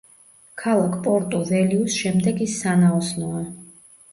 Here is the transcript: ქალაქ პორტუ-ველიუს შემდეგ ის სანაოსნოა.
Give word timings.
ქალაქ 0.61 0.95
პორტუ-ველიუს 1.03 1.99
შემდეგ 1.99 2.41
ის 2.47 2.59
სანაოსნოა. 2.63 3.45